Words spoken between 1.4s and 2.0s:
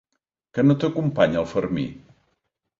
el Fermí?